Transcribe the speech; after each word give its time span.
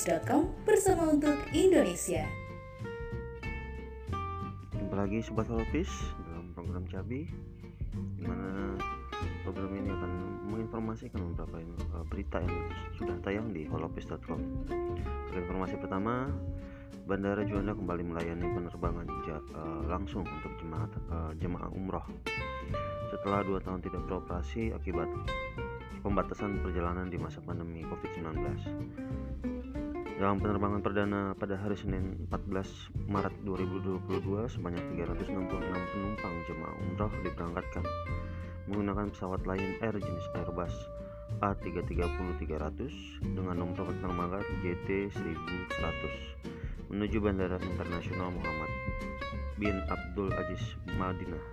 holopis.com 0.00 0.48
bersama 0.64 1.12
untuk 1.12 1.36
Indonesia. 1.52 2.24
Jumpa 4.72 4.96
lagi 4.96 5.20
Sobat 5.20 5.44
Holopis 5.44 5.92
dalam 6.24 6.56
program 6.56 6.88
Cabi 6.88 7.28
di 8.16 8.24
mana 8.24 8.80
program 9.44 9.76
ini 9.76 9.92
akan 9.92 10.12
menginformasikan 10.48 11.20
beberapa 11.20 11.60
uh, 11.92 12.04
berita 12.08 12.40
yang 12.40 12.56
sudah 12.96 13.12
tayang 13.20 13.52
di 13.52 13.68
holopis.com. 13.68 14.40
Informasi 15.36 15.76
pertama, 15.76 16.32
Bandara 17.04 17.44
Juanda 17.44 17.76
kembali 17.76 18.00
melayani 18.00 18.46
penerbangan 18.56 19.04
uh, 19.04 19.84
langsung 19.84 20.24
untuk 20.24 20.52
jemaah 20.64 20.88
uh, 21.12 21.32
jemaah 21.36 21.68
umroh 21.76 22.08
setelah 23.12 23.44
dua 23.44 23.60
tahun 23.60 23.84
tidak 23.84 24.00
beroperasi 24.08 24.72
akibat 24.72 25.12
pembatasan 26.00 26.56
perjalanan 26.64 27.12
di 27.12 27.20
masa 27.20 27.44
pandemi 27.44 27.84
COVID-19. 27.84 28.48
Dalam 30.20 30.36
penerbangan 30.36 30.84
perdana 30.84 31.32
pada 31.32 31.56
hari 31.56 31.80
Senin 31.80 32.28
14 32.28 33.08
Maret 33.08 33.40
2022 33.40 34.52
sebanyak 34.52 34.84
366 35.08 35.32
penumpang 35.96 36.34
jemaah 36.44 36.76
umroh 36.76 37.08
diberangkatkan 37.24 37.80
menggunakan 38.68 39.08
pesawat 39.16 39.48
Lion 39.48 39.80
Air 39.80 39.96
jenis 39.96 40.28
Airbus 40.36 40.76
A330-300 41.40 42.92
dengan 43.32 43.64
nomor 43.64 43.80
penerbangan 43.80 44.44
JT1100 44.60 46.12
menuju 46.92 47.16
Bandara 47.16 47.56
Internasional 47.56 48.28
Muhammad 48.28 48.70
bin 49.56 49.80
Abdul 49.88 50.36
Aziz 50.36 50.76
Madinah. 51.00 51.44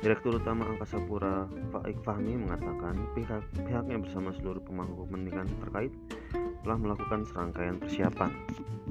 Direktur 0.00 0.40
Utama 0.40 0.72
Angkasa 0.72 0.96
Pura 1.04 1.44
Faik 1.68 2.00
Fahmi 2.00 2.32
mengatakan 2.48 2.96
pihak 3.12 3.44
pihaknya 3.60 4.00
bersama 4.00 4.32
seluruh 4.40 4.64
pemangku 4.64 5.04
kepentingan 5.04 5.52
terkait 5.68 5.92
telah 6.64 6.80
melakukan 6.80 7.28
serangkaian 7.28 7.76
persiapan 7.76 8.32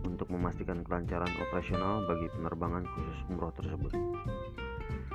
untuk 0.05 0.29
memastikan 0.29 0.85
kelancaran 0.85 1.29
operasional 1.41 2.05
bagi 2.05 2.29
penerbangan 2.29 2.85
khusus 2.85 3.17
umroh 3.27 3.49
tersebut. 3.57 3.91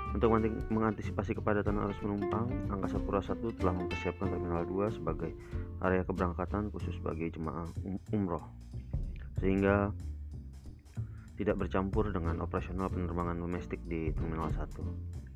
Untuk 0.08 0.34
mengantisipasi 0.74 1.38
kepadatan 1.38 1.78
arus 1.78 2.02
penumpang, 2.02 2.50
Angkasa 2.74 2.98
Pura 2.98 3.22
I 3.22 3.54
telah 3.54 3.74
mempersiapkan 3.76 4.26
Terminal 4.34 4.66
2 4.66 4.98
sebagai 4.98 5.30
area 5.78 6.02
keberangkatan 6.02 6.74
khusus 6.74 6.98
bagi 6.98 7.30
jemaah 7.30 7.68
um-, 7.86 8.02
umroh, 8.10 8.42
sehingga 9.38 9.94
tidak 11.38 11.62
bercampur 11.62 12.10
dengan 12.10 12.42
operasional 12.42 12.90
penerbangan 12.90 13.38
domestik 13.38 13.78
di 13.86 14.10
Terminal 14.10 14.50
1. 14.50 15.27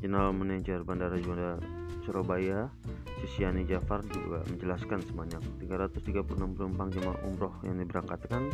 General 0.00 0.30
Manager 0.30 0.84
Bandara 0.84 1.16
Juanda 1.18 1.58
Surabaya, 2.04 2.70
Sisiani 3.18 3.66
Jafar 3.66 4.04
juga 4.06 4.44
menjelaskan 4.46 5.02
sebanyak 5.02 5.42
336 5.66 6.36
penumpang 6.36 6.88
jemaah 6.92 7.18
umroh 7.26 7.54
yang 7.66 7.80
diberangkatkan 7.82 8.52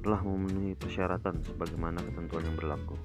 telah 0.00 0.20
memenuhi 0.24 0.72
persyaratan 0.78 1.44
sebagaimana 1.44 2.00
ketentuan 2.00 2.46
yang 2.46 2.56
berlaku. 2.56 2.96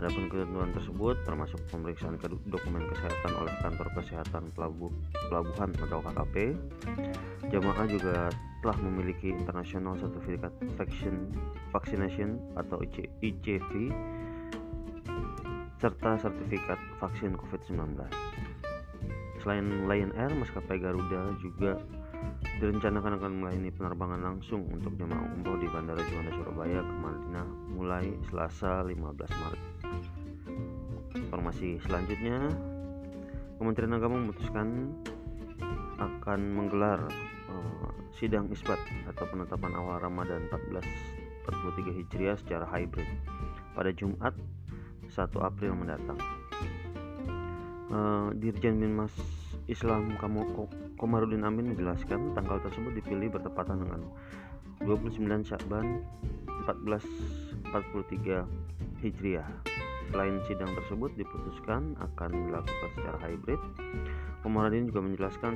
Adapun 0.00 0.30
ketentuan 0.30 0.72
tersebut 0.72 1.16
termasuk 1.26 1.60
pemeriksaan 1.68 2.16
dokumen 2.48 2.86
kesehatan 2.90 3.32
oleh 3.38 3.54
kantor 3.60 3.88
kesehatan 3.98 4.44
pelabuhan 4.56 5.70
atau 5.78 5.98
KKP. 6.00 6.56
Jemaah 7.52 7.86
juga 7.90 8.32
telah 8.62 8.78
memiliki 8.78 9.34
International 9.34 9.98
Certificate 9.98 10.54
Vaccination 11.74 12.40
atau 12.54 12.78
ICV 13.20 13.92
serta 15.82 16.14
sertifikat 16.14 16.78
vaksin 17.02 17.34
COVID-19. 17.34 17.98
Selain 19.42 19.66
Lion 19.90 20.14
Air, 20.14 20.30
maskapai 20.30 20.78
Garuda 20.78 21.34
juga 21.42 21.74
direncanakan 22.62 23.18
akan 23.18 23.32
melayani 23.42 23.74
penerbangan 23.74 24.22
langsung 24.22 24.62
untuk 24.70 24.94
jemaah 24.94 25.26
umroh 25.34 25.58
di 25.58 25.66
Bandara 25.66 25.98
Juanda 26.06 26.30
Surabaya 26.38 26.86
ke 26.86 26.94
Madinah 26.94 27.48
mulai 27.74 28.14
Selasa 28.30 28.86
15 28.86 28.94
Maret. 29.42 29.62
Informasi 31.18 31.82
selanjutnya, 31.82 32.46
Kementerian 33.58 33.98
Agama 33.98 34.22
memutuskan 34.22 34.94
akan 35.98 36.40
menggelar 36.54 37.10
uh, 37.50 37.90
sidang 38.14 38.46
isbat 38.54 38.78
atau 39.10 39.26
penetapan 39.26 39.74
awal 39.74 39.98
Ramadan 39.98 40.46
1443 40.46 41.98
Hijriah 41.98 42.38
secara 42.38 42.70
hybrid 42.70 43.10
pada 43.74 43.90
Jumat 43.90 44.30
1 45.12 45.28
April 45.44 45.76
mendatang. 45.76 46.16
Uh, 47.92 48.32
Dirjen 48.40 48.80
Minmas 48.80 49.12
Islam 49.68 50.16
Komarudin 50.96 51.44
Amin 51.44 51.76
menjelaskan 51.76 52.32
tanggal 52.32 52.56
tersebut 52.64 52.96
dipilih 52.96 53.28
bertepatan 53.28 53.84
dengan 53.84 54.00
29 54.88 55.44
Syakban 55.44 56.00
1443 56.64 59.04
Hijriah. 59.04 59.48
Selain 60.12 60.36
sidang 60.44 60.72
tersebut 60.76 61.16
diputuskan 61.16 61.96
akan 61.96 62.30
dilakukan 62.48 62.90
secara 62.96 63.18
hybrid, 63.28 63.60
Komarudin 64.42 64.90
juga 64.90 65.00
menjelaskan 65.08 65.54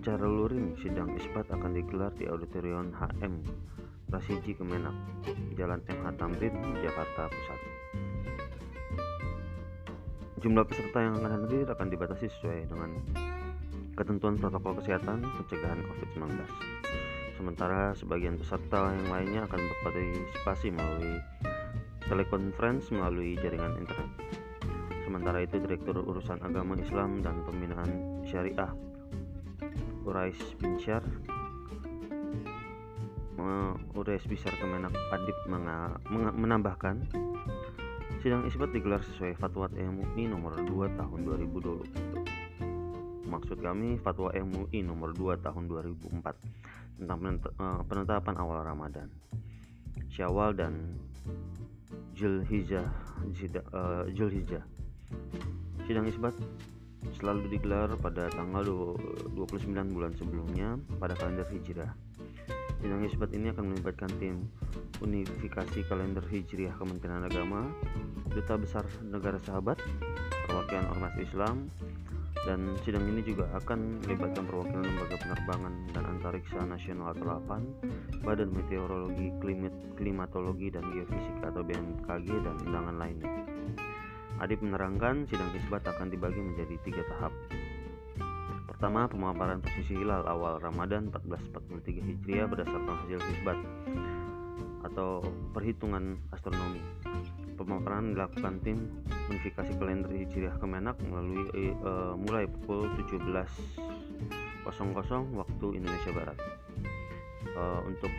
cara 0.00 0.26
luring 0.26 0.74
sidang 0.80 1.12
isbat 1.14 1.46
akan 1.52 1.76
digelar 1.76 2.10
di 2.16 2.26
Auditorium 2.26 2.90
HM 2.96 3.44
Rasiji 4.10 4.54
Kemenak, 4.54 4.94
Jalan 5.58 5.82
MH 5.86 6.06
Tamrin, 6.14 6.54
Jakarta 6.78 7.26
Pusat. 7.26 7.75
Jumlah 10.44 10.68
peserta 10.68 10.98
yang 11.00 11.16
akan 11.16 11.32
hadir 11.48 11.64
akan 11.64 11.88
dibatasi 11.88 12.28
sesuai 12.28 12.68
dengan 12.68 12.90
ketentuan 13.96 14.36
protokol 14.36 14.76
kesehatan 14.78 15.24
pencegahan 15.24 15.80
COVID-19. 15.80 16.44
Sementara 17.36 17.96
sebagian 17.96 18.36
peserta 18.36 18.92
yang 18.92 19.08
lainnya 19.08 19.40
akan 19.48 19.60
berpartisipasi 19.60 20.68
melalui 20.72 21.16
telekonferensi 22.04 22.92
melalui 22.92 23.36
jaringan 23.40 23.80
internet. 23.80 24.12
Sementara 25.08 25.38
itu, 25.40 25.56
Direktur 25.56 26.04
Urusan 26.04 26.42
Agama 26.44 26.76
Islam 26.76 27.24
dan 27.24 27.40
Pembinaan 27.48 28.20
Syariah 28.28 28.72
Urais 30.06 30.38
bin 30.60 30.78
Syar 30.78 31.02
Urais 33.96 34.22
Bisar 34.28 34.54
Kemenak 34.60 34.92
Adib 35.10 35.34
menambahkan 36.36 37.00
Sidang 38.24 38.48
isbat 38.48 38.72
digelar 38.72 39.04
sesuai 39.04 39.36
Fatwa 39.36 39.68
MUI 39.72 40.24
nomor 40.30 40.56
2 40.64 40.88
tahun 40.96 41.18
2020. 41.52 43.28
Maksud 43.28 43.58
kami 43.60 44.00
Fatwa 44.00 44.32
MUI 44.32 44.80
nomor 44.80 45.12
2 45.12 45.36
tahun 45.44 45.68
2004 45.68 46.24
tentang 46.96 47.18
eh, 47.28 47.80
penetapan 47.84 48.34
awal 48.40 48.64
Ramadan, 48.64 49.12
Syawal 50.08 50.56
dan 50.56 50.96
Zulhijjah. 52.16 52.88
Zulhijjah. 54.16 54.64
Sidang 55.84 56.08
isbat 56.08 56.32
selalu 57.20 57.52
digelar 57.52 57.92
pada 58.00 58.32
tanggal 58.32 58.64
29 59.36 59.94
bulan 59.94 60.12
sebelumnya 60.16 60.80
pada 60.96 61.12
kalender 61.14 61.46
Hijrah. 61.52 61.92
Sidang 62.80 63.02
isbat 63.02 63.30
ini 63.32 63.50
akan 63.50 63.72
melibatkan 63.72 64.10
tim 64.20 64.46
unifikasi 65.00 65.84
kalender 65.88 66.24
Hijriah 66.24 66.76
Kementerian 66.76 67.24
Agama, 67.24 67.68
Duta 68.32 68.56
Besar 68.60 68.84
Negara 69.04 69.40
Sahabat, 69.40 69.80
perwakilan 70.48 70.86
Ormas 70.92 71.16
Islam, 71.20 71.72
dan 72.46 72.78
sidang 72.86 73.02
ini 73.10 73.26
juga 73.26 73.50
akan 73.58 74.06
melibatkan 74.06 74.46
perwakilan 74.46 74.86
lembaga 74.86 75.16
penerbangan 75.18 75.74
dan 75.90 76.04
antariksa 76.06 76.62
nasional 76.62 77.10
atau 77.10 77.42
8, 77.42 78.22
Badan 78.22 78.54
Meteorologi, 78.54 79.34
Klimat, 79.42 79.74
Klimatologi 79.98 80.68
dan 80.70 80.86
Geofisika 80.94 81.50
atau 81.50 81.66
BMKG 81.66 82.28
dan 82.46 82.54
undangan 82.62 82.96
lainnya. 83.02 83.30
Adib 84.38 84.60
menerangkan 84.62 85.24
sidang 85.26 85.48
isbat 85.58 85.82
akan 85.88 86.12
dibagi 86.12 86.38
menjadi 86.38 86.76
tiga 86.84 87.02
tahap. 87.08 87.32
Pertama, 88.66 89.06
pemaparan 89.06 89.62
posisi 89.62 89.94
hilal 89.94 90.26
awal 90.26 90.58
Ramadan 90.58 91.08
1443 91.14 92.02
Hijriah 92.02 92.46
berdasarkan 92.50 92.94
hasil 93.06 93.18
isbat 93.38 93.58
atau 94.86 95.22
perhitungan 95.50 96.18
astronomi 96.30 96.78
pemaparan 97.56 98.12
dilakukan 98.12 98.60
tim 98.62 98.78
unifikasi 99.32 99.72
kalender 99.80 100.12
Hijriah 100.12 100.54
Kemenak 100.60 101.00
melalui 101.02 101.48
e, 101.56 101.92
mulai 102.14 102.44
pukul 102.46 102.92
17.00 103.00 104.68
waktu 105.34 105.66
Indonesia 105.74 106.12
Barat. 106.12 106.38
E, 107.48 107.62
untuk 107.88 108.12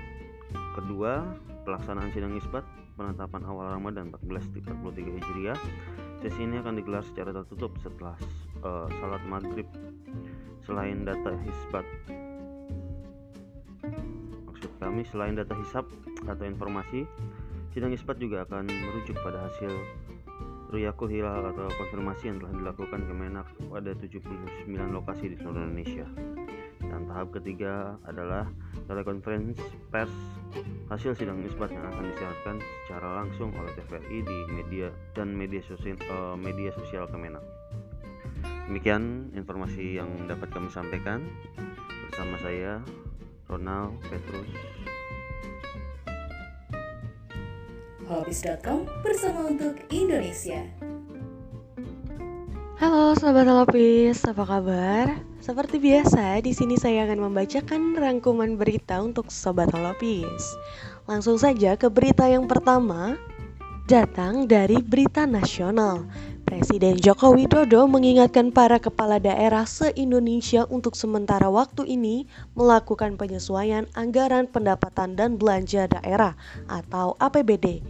kedua, 0.74 1.24
pelaksanaan 1.64 2.12
sidang 2.12 2.34
isbat 2.36 2.66
penetapan 2.98 3.46
awal 3.46 3.78
Ramadan 3.78 4.10
1443 4.10 5.22
Hijriah. 5.22 5.60
Sesi 6.18 6.42
ini 6.42 6.58
akan 6.58 6.82
digelar 6.82 7.06
secara 7.06 7.30
tertutup 7.30 7.78
setelah 7.78 8.18
e, 8.62 8.71
salat 8.98 9.24
maghrib. 9.30 9.68
Selain 10.65 11.06
data 11.07 11.31
isbat 11.48 11.88
maksud 14.50 14.74
kami 14.81 15.06
selain 15.06 15.38
data 15.38 15.54
hisap 15.54 15.86
atau 16.25 16.44
informasi 16.44 17.06
Sidang 17.77 17.94
isbat 17.94 18.18
juga 18.18 18.42
akan 18.42 18.65
merujuk 18.65 19.13
pada 19.21 19.38
hasil 19.45 19.69
Ruyakul 20.74 21.13
Hilal 21.13 21.45
atau 21.54 21.69
konfirmasi 21.77 22.33
yang 22.33 22.42
telah 22.42 22.54
dilakukan 22.57 23.06
Kemenak 23.06 23.45
pada 23.69 23.94
79 23.94 24.65
lokasi 24.98 25.30
di 25.30 25.38
seluruh 25.38 25.62
Indonesia. 25.62 26.10
Dan 26.81 27.06
tahap 27.06 27.38
ketiga 27.38 28.01
adalah 28.10 28.50
telekonferensi 28.89 29.62
pers 29.94 30.10
hasil 30.89 31.13
sidang 31.13 31.45
isbat 31.45 31.69
yang 31.69 31.86
akan 31.86 32.10
disiarkan 32.10 32.56
secara 32.89 33.21
langsung 33.21 33.53
oleh 33.53 33.69
TVRI 33.77 34.25
di 34.25 34.38
media 34.50 34.89
dan 35.13 35.38
media 35.38 35.62
sosial 35.62 36.01
uh, 36.10 36.33
media 36.33 36.74
sosial 36.74 37.06
Kemenak. 37.06 37.45
Demikian 38.68 39.31
informasi 39.31 39.96
yang 39.96 40.28
dapat 40.28 40.52
kami 40.52 40.68
sampaikan 40.68 41.24
bersama 42.12 42.36
saya 42.44 42.84
Ronald 43.48 43.96
Petrus. 44.12 44.52
Holopis.com 48.12 48.84
bersama 49.08 49.48
untuk 49.48 49.80
Indonesia. 49.88 50.68
Halo 52.75 53.16
sahabat 53.16 53.48
Holopis, 53.48 54.19
apa 54.28 54.44
kabar? 54.44 55.16
Seperti 55.40 55.80
biasa, 55.80 56.44
di 56.44 56.52
sini 56.52 56.75
saya 56.75 57.08
akan 57.08 57.31
membacakan 57.31 57.96
rangkuman 57.96 58.60
berita 58.60 59.00
untuk 59.00 59.31
Sobat 59.31 59.72
Holopis. 59.72 60.44
Langsung 61.08 61.40
saja 61.40 61.80
ke 61.80 61.88
berita 61.88 62.28
yang 62.28 62.52
pertama, 62.52 63.16
datang 63.88 64.44
dari 64.44 64.84
Berita 64.84 65.24
Nasional. 65.24 66.04
Presiden 66.48 66.96
Joko 66.96 67.36
Widodo 67.36 67.92
mengingatkan 67.92 68.56
para 68.56 68.80
kepala 68.80 69.20
daerah 69.20 69.68
se-Indonesia 69.68 70.64
untuk 70.72 70.96
sementara 70.96 71.52
waktu 71.52 71.84
ini 71.84 72.24
melakukan 72.56 73.20
penyesuaian 73.20 73.84
anggaran 73.92 74.48
pendapatan 74.48 75.20
dan 75.20 75.36
belanja 75.36 75.92
daerah 75.92 76.40
atau 76.72 77.20
APBD. 77.20 77.84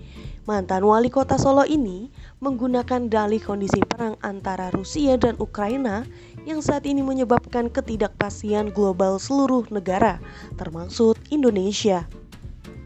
Mantan 0.50 0.90
wali 0.90 1.14
kota 1.14 1.38
Solo 1.38 1.70
ini 1.70 2.10
menggunakan 2.42 3.06
dalih 3.06 3.46
kondisi 3.46 3.78
perang 3.86 4.18
antara 4.26 4.74
Rusia 4.74 5.22
dan 5.22 5.38
Ukraina 5.38 6.10
yang 6.50 6.66
saat 6.66 6.90
ini 6.90 7.06
menyebabkan 7.06 7.70
ketidakpastian 7.70 8.74
global 8.74 9.22
seluruh 9.22 9.70
negara, 9.70 10.18
termasuk 10.58 11.14
Indonesia. 11.30 12.10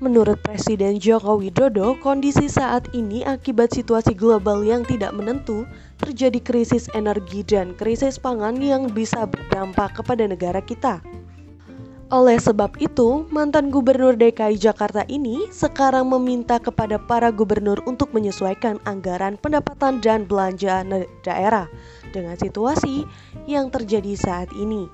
Menurut 0.02 0.42
Presiden 0.42 0.98
Joko 0.98 1.38
Widodo, 1.38 1.94
kondisi 2.02 2.50
saat 2.50 2.90
ini 2.90 3.22
akibat 3.22 3.70
situasi 3.70 4.18
global 4.18 4.66
yang 4.66 4.82
tidak 4.82 5.14
menentu, 5.14 5.62
terjadi 6.02 6.42
krisis 6.42 6.90
energi 6.98 7.46
dan 7.46 7.78
krisis 7.78 8.18
pangan 8.18 8.58
yang 8.58 8.90
bisa 8.90 9.30
berdampak 9.30 9.94
kepada 9.94 10.26
negara 10.26 10.58
kita. 10.58 11.06
Oleh 12.10 12.42
sebab 12.42 12.82
itu, 12.82 13.30
mantan 13.30 13.70
gubernur 13.70 14.18
DKI 14.18 14.58
Jakarta 14.58 15.06
ini 15.06 15.46
sekarang 15.54 16.10
meminta 16.10 16.58
kepada 16.58 16.98
para 16.98 17.30
gubernur 17.30 17.78
untuk 17.86 18.10
menyesuaikan 18.10 18.82
anggaran 18.90 19.38
pendapatan 19.38 20.02
dan 20.02 20.26
belanja 20.26 20.82
daerah 21.22 21.70
dengan 22.10 22.34
situasi 22.42 23.06
yang 23.46 23.70
terjadi 23.70 24.18
saat 24.18 24.50
ini. 24.58 24.90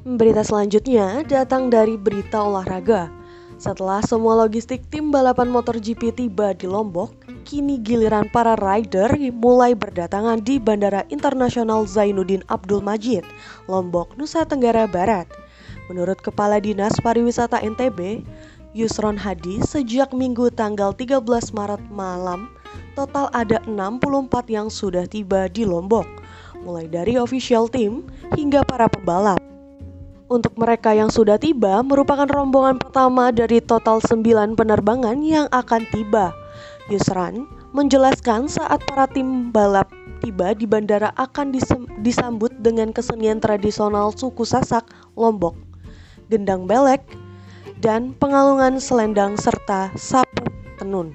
Berita 0.00 0.40
selanjutnya 0.40 1.28
datang 1.28 1.68
dari 1.68 2.00
berita 2.00 2.40
olahraga. 2.40 3.19
Setelah 3.60 4.00
semua 4.00 4.40
logistik 4.40 4.88
tim 4.88 5.12
balapan 5.12 5.52
MotoGP 5.52 6.16
tiba 6.16 6.56
di 6.56 6.64
Lombok, 6.64 7.12
kini 7.44 7.76
giliran 7.76 8.24
para 8.32 8.56
rider 8.56 9.12
mulai 9.36 9.76
berdatangan 9.76 10.40
di 10.40 10.56
Bandara 10.56 11.04
Internasional 11.12 11.84
Zainuddin 11.84 12.40
Abdul 12.48 12.80
Majid, 12.80 13.20
Lombok, 13.68 14.16
Nusa 14.16 14.48
Tenggara 14.48 14.88
Barat. 14.88 15.28
Menurut 15.92 16.24
Kepala 16.24 16.56
Dinas 16.56 16.96
Pariwisata 17.04 17.60
NTB, 17.60 18.24
Yusron 18.72 19.20
Hadi, 19.20 19.60
sejak 19.60 20.16
Minggu 20.16 20.48
tanggal 20.56 20.96
13 20.96 21.20
Maret 21.52 21.84
malam, 21.92 22.48
total 22.96 23.28
ada 23.36 23.60
64 23.68 24.48
yang 24.48 24.72
sudah 24.72 25.04
tiba 25.04 25.52
di 25.52 25.68
Lombok 25.68 26.08
mulai 26.60 26.88
dari 26.88 27.16
official 27.16 27.68
team 27.72 28.04
hingga 28.36 28.60
para 28.64 28.88
pembalap. 28.88 29.39
Untuk 30.30 30.54
mereka 30.54 30.94
yang 30.94 31.10
sudah 31.10 31.42
tiba 31.42 31.82
merupakan 31.82 32.30
rombongan 32.30 32.78
pertama 32.78 33.34
dari 33.34 33.58
total 33.58 33.98
9 33.98 34.54
penerbangan 34.54 35.18
yang 35.26 35.50
akan 35.50 35.82
tiba. 35.90 36.30
Yusran 36.86 37.50
menjelaskan 37.74 38.46
saat 38.46 38.78
para 38.86 39.10
tim 39.10 39.50
balap 39.50 39.90
tiba 40.22 40.54
di 40.54 40.70
bandara 40.70 41.10
akan 41.18 41.50
disambut 42.06 42.54
dengan 42.62 42.94
kesenian 42.94 43.42
tradisional 43.42 44.14
suku 44.14 44.46
Sasak, 44.46 44.86
Lombok, 45.18 45.58
gendang 46.30 46.70
belek, 46.70 47.02
dan 47.82 48.14
pengalungan 48.14 48.78
selendang 48.78 49.34
serta 49.34 49.90
sapu 49.98 50.46
tenun. 50.78 51.10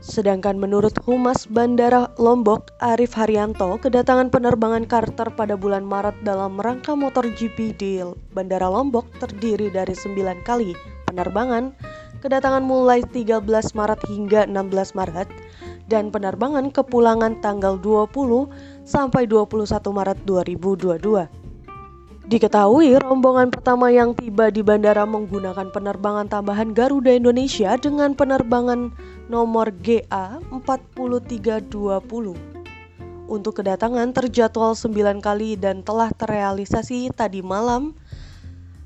Sedangkan 0.00 0.56
menurut 0.56 0.96
Humas 1.04 1.44
Bandara 1.44 2.08
Lombok, 2.16 2.72
Arif 2.80 3.12
Haryanto, 3.12 3.76
kedatangan 3.76 4.32
penerbangan 4.32 4.88
Carter 4.88 5.28
pada 5.28 5.60
bulan 5.60 5.84
Maret 5.84 6.24
dalam 6.24 6.56
rangka 6.56 6.96
motor 6.96 7.28
GP 7.28 7.76
di 7.76 8.00
Bandara 8.32 8.72
Lombok 8.72 9.04
terdiri 9.20 9.68
dari 9.68 9.92
9 9.92 10.40
kali 10.40 10.72
penerbangan, 11.04 11.76
kedatangan 12.24 12.64
mulai 12.64 13.04
13 13.04 13.44
Maret 13.76 14.00
hingga 14.08 14.48
16 14.48 14.96
Maret, 14.96 15.28
dan 15.92 16.08
penerbangan 16.08 16.72
kepulangan 16.72 17.36
tanggal 17.44 17.76
20 17.76 18.48
sampai 18.88 19.28
21 19.28 19.68
Maret 19.92 20.18
2022. 20.24 21.39
Diketahui 22.30 22.94
rombongan 22.94 23.50
pertama 23.50 23.90
yang 23.90 24.14
tiba 24.14 24.54
di 24.54 24.62
bandara 24.62 25.02
menggunakan 25.02 25.66
penerbangan 25.74 26.30
tambahan 26.30 26.70
Garuda 26.70 27.10
Indonesia 27.10 27.74
dengan 27.74 28.14
penerbangan 28.14 28.94
nomor 29.26 29.74
GA 29.82 30.38
4320. 30.54 31.74
Untuk 33.26 33.58
kedatangan 33.58 34.14
terjadwal 34.14 34.78
9 34.78 35.18
kali 35.18 35.58
dan 35.58 35.82
telah 35.82 36.14
terrealisasi 36.14 37.10
tadi 37.10 37.42
malam 37.42 37.98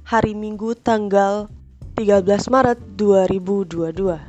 hari 0.09 0.33
Minggu 0.33 0.73
tanggal 0.81 1.53
13 2.01 2.49
Maret 2.49 2.81
2022. 2.97 4.25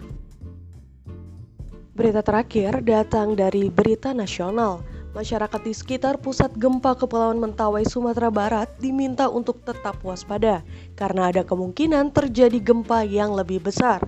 Berita 1.96 2.20
terakhir 2.20 2.84
datang 2.84 3.32
dari 3.40 3.72
Berita 3.72 4.12
Nasional. 4.12 4.84
Masyarakat 5.16 5.64
di 5.64 5.72
sekitar 5.72 6.20
pusat 6.20 6.52
gempa 6.60 6.92
Kepulauan 6.92 7.40
Mentawai, 7.40 7.88
Sumatera 7.88 8.28
Barat 8.28 8.68
diminta 8.84 9.32
untuk 9.32 9.64
tetap 9.64 9.96
waspada 10.04 10.60
karena 11.00 11.32
ada 11.32 11.48
kemungkinan 11.48 12.12
terjadi 12.12 12.60
gempa 12.60 13.08
yang 13.08 13.32
lebih 13.32 13.64
besar. 13.64 14.04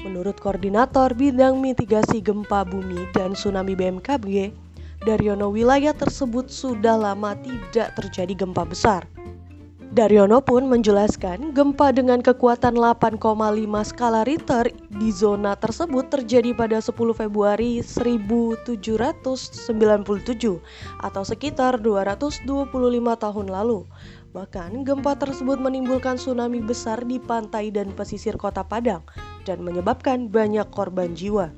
Menurut 0.00 0.40
Koordinator 0.40 1.12
Bidang 1.12 1.60
Mitigasi 1.60 2.24
Gempa 2.24 2.64
Bumi 2.64 3.04
dan 3.12 3.36
Tsunami 3.36 3.76
BMKG, 3.76 4.56
Daryono 5.04 5.52
wilayah 5.52 5.92
tersebut 5.92 6.48
sudah 6.48 6.96
lama 6.96 7.36
tidak 7.36 7.92
terjadi 7.92 8.32
gempa 8.32 8.64
besar. 8.64 9.04
Daryono 9.96 10.44
pun 10.44 10.68
menjelaskan 10.68 11.56
gempa 11.56 11.88
dengan 11.88 12.20
kekuatan 12.20 12.76
8,5 12.76 13.16
skala 13.80 14.28
Richter 14.28 14.68
di 14.92 15.08
zona 15.08 15.56
tersebut 15.56 16.12
terjadi 16.12 16.52
pada 16.52 16.84
10 16.84 16.92
Februari 17.16 17.80
1797 17.80 18.76
atau 21.00 21.22
sekitar 21.24 21.80
225 21.80 22.44
tahun 23.16 23.46
lalu. 23.48 23.88
Bahkan 24.36 24.84
gempa 24.84 25.16
tersebut 25.16 25.56
menimbulkan 25.64 26.20
tsunami 26.20 26.60
besar 26.60 27.00
di 27.00 27.16
pantai 27.16 27.72
dan 27.72 27.88
pesisir 27.96 28.36
kota 28.36 28.68
Padang 28.68 29.00
dan 29.48 29.64
menyebabkan 29.64 30.28
banyak 30.28 30.68
korban 30.76 31.16
jiwa. 31.16 31.48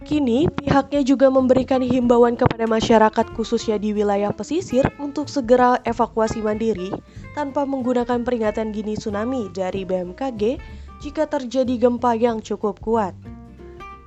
Kini, 0.00 0.48
pihaknya 0.48 1.04
juga 1.04 1.28
memberikan 1.28 1.84
himbauan 1.84 2.32
kepada 2.32 2.64
masyarakat 2.64 3.26
khususnya 3.36 3.76
di 3.76 3.92
wilayah 3.92 4.32
pesisir 4.32 4.88
untuk 4.96 5.28
segera 5.28 5.76
evakuasi 5.84 6.40
mandiri 6.40 6.88
tanpa 7.36 7.68
menggunakan 7.68 8.24
peringatan 8.24 8.72
dini 8.72 8.96
tsunami 8.96 9.52
dari 9.52 9.84
BMKG 9.84 10.56
jika 11.04 11.28
terjadi 11.28 11.76
gempa 11.76 12.16
yang 12.16 12.40
cukup 12.40 12.80
kuat. 12.80 13.12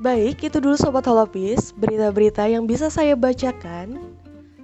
Baik, 0.01 0.41
itu 0.41 0.57
dulu 0.57 0.73
Sobat 0.75 1.05
Holopis, 1.05 1.71
berita-berita 1.77 2.50
yang 2.50 2.65
bisa 2.65 2.89
saya 2.89 3.13
bacakan. 3.13 4.17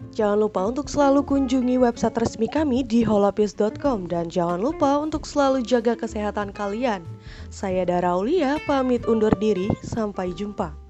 Jangan 0.09 0.41
lupa 0.41 0.65
untuk 0.65 0.89
selalu 0.89 1.21
kunjungi 1.23 1.77
website 1.77 2.17
resmi 2.17 2.49
kami 2.49 2.81
di 2.81 3.05
holopis.com 3.05 4.09
dan 4.09 4.27
jangan 4.27 4.57
lupa 4.57 4.97
untuk 4.97 5.23
selalu 5.23 5.61
jaga 5.61 5.93
kesehatan 5.93 6.49
kalian. 6.51 7.05
Saya 7.53 7.85
Dara 7.85 8.17
Aulia, 8.17 8.57
pamit 8.65 9.05
undur 9.05 9.31
diri, 9.37 9.69
sampai 9.85 10.33
jumpa. 10.33 10.88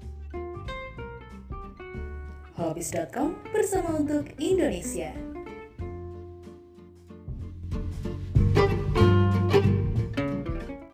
Holopis.com 2.70 3.34
bersama 3.50 3.98
untuk 3.98 4.30
Indonesia. 4.38 5.10